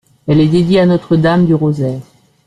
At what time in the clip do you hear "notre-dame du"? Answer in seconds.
0.87-1.53